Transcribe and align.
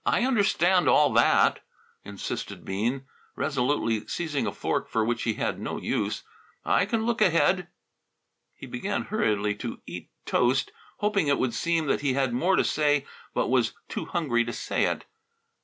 "I 0.03 0.23
understand 0.25 0.87
all 0.89 1.13
that," 1.13 1.63
insisted 2.03 2.65
Bean, 2.65 3.05
resolutely 3.35 4.07
seizing 4.07 4.47
a 4.47 4.51
fork 4.51 4.89
for 4.89 5.05
which 5.05 5.21
he 5.21 5.35
had 5.35 5.59
no 5.59 5.77
use. 5.77 6.23
"I 6.65 6.87
can 6.87 7.05
look 7.05 7.21
ahead!" 7.21 7.67
He 8.55 8.65
began 8.65 9.03
hurriedly 9.03 9.53
to 9.57 9.79
eat 9.85 10.09
toast, 10.25 10.71
hoping 10.97 11.27
it 11.27 11.37
would 11.37 11.53
seem 11.53 11.85
that 11.85 12.01
he 12.01 12.13
had 12.13 12.33
more 12.33 12.55
to 12.55 12.63
say 12.63 13.05
but 13.35 13.47
was 13.49 13.73
too 13.89 14.05
hungry 14.05 14.43
to 14.43 14.53
say 14.53 14.85
it. 14.85 15.05